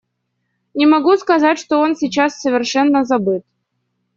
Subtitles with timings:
[0.73, 3.45] Не могу сказать, что он сейчас совершенно забыт.